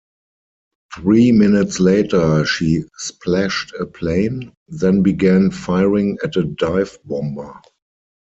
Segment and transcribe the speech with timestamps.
[0.95, 7.61] Three minutes later, she splashed a plane, then began firing at a dive bomber.